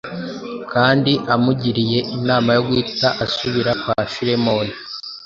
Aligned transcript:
kandi 0.71 1.11
amugiriye 1.33 1.99
inama 2.17 2.49
yo 2.57 2.61
guhita 2.67 3.07
asubira 3.25 3.71
kwa 3.81 3.97
Filemoni, 4.13 4.73